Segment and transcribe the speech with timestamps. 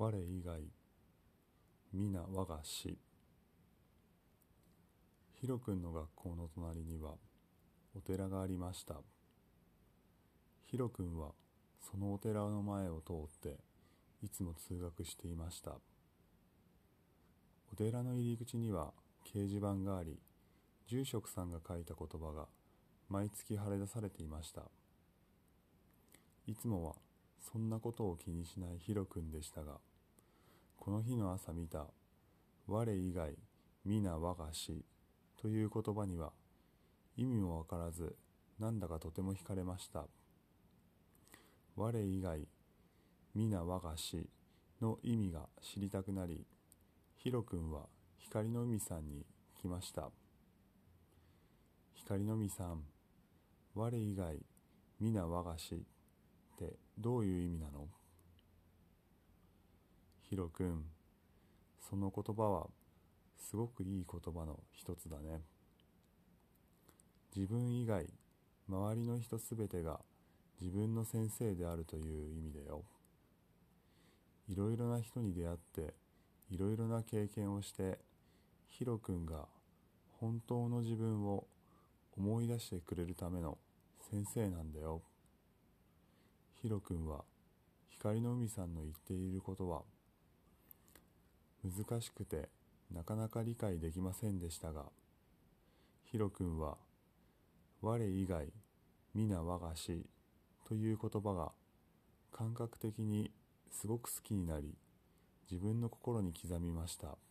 [0.00, 0.60] 我以外
[1.92, 2.96] 皆我が師
[5.40, 7.14] ヒロ君の学校の隣には
[7.96, 8.94] お寺がありました。
[10.66, 11.32] ヒロ君は
[11.80, 13.58] そのお寺の前を通って
[14.22, 15.72] いつも通学していました。
[17.72, 18.92] お寺の入り口には
[19.26, 20.20] 掲示板があり
[20.86, 22.46] 住職さんが書いた言葉が
[23.08, 24.62] 毎月貼り出されていました。
[26.46, 26.94] いつもは
[27.40, 29.78] そんなことを気にしないヒロ君でしたが
[30.76, 31.86] この日の朝見た
[32.66, 33.36] 「我以外
[33.84, 34.84] 皆我が師」
[35.40, 36.32] という言葉には
[37.16, 38.16] 意味もわからず
[38.58, 40.06] なんだかとても惹かれました。
[41.76, 42.48] 我以外
[43.34, 44.28] 皆我が師
[44.80, 46.44] の意味が知りたくなり
[47.16, 49.24] ヒロ君は光の海さんに
[49.54, 50.10] 来ました。
[51.94, 52.82] 光の海さん
[53.74, 54.44] 我以外
[54.98, 55.84] 皆我が師
[56.64, 57.86] ってどういう意味なの？
[60.22, 60.84] ヒロ君
[61.88, 62.66] その言葉は
[63.36, 65.40] すごくいい言葉の一つだね。
[67.34, 68.06] 自分以外
[68.68, 70.00] 周りの人すべてが
[70.60, 72.82] 自分の先生であるという意味だよ。
[74.48, 75.94] いろいろな人に出会って
[76.50, 77.98] いろいろな経験をして
[78.68, 79.46] ヒロ君が
[80.20, 81.46] 本当の自分を
[82.16, 83.56] 思い出してくれるための
[84.10, 85.02] 先生なんだよ。
[86.60, 87.24] ヒロ君は
[87.88, 89.82] 光の海さんの言っていることは
[91.64, 92.48] 難しくて
[92.92, 94.86] なかなか理解できませんでしたが
[96.10, 96.76] ヒロ君は
[97.80, 98.48] 我以外
[99.14, 100.04] 皆我が師
[100.66, 101.52] という言葉が
[102.32, 103.30] 感覚的に
[103.70, 104.74] すごく好きになり
[105.48, 107.27] 自分の心に刻みました。